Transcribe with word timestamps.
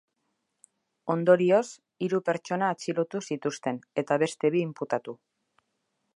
Ondorioz, 1.15 1.61
hiru 2.07 2.21
pertsona 2.31 2.71
atxilotu 2.77 3.23
zituzten, 3.31 3.81
eta 4.05 4.19
beste 4.25 4.53
bi 4.57 4.65
inputatu. 4.71 5.19